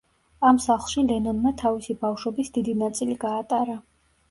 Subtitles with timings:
[0.51, 3.81] ამ სახლში ლენონმა თავისი ბავშვობის დიდი ნაწილი გაატარა.